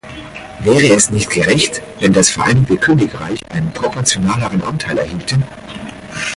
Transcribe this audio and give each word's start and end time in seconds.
Wäre 0.61 0.91
es 0.95 1.11
nicht 1.11 1.29
gerecht, 1.29 1.83
wenn 1.99 2.11
das 2.11 2.31
Vereinigte 2.31 2.75
Königreich 2.77 3.45
einen 3.51 3.71
proportionaleren 3.71 4.63
Anteil 4.63 4.97
erhielte? 4.97 5.37